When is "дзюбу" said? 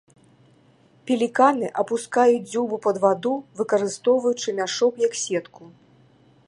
2.51-2.75